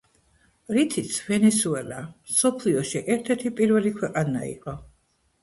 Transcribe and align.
რითიც 0.77 1.19
ვენესუელა 1.27 1.99
მსოფლიოში 2.07 3.03
ერთ-ერთი 3.17 3.53
პირველი 3.61 3.95
ქვეყანა 4.01 4.43
იყო. 4.57 4.77